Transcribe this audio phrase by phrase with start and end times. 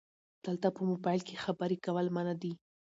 [0.45, 2.59] دلته په مبایل کې خبرې کول منع دي 📵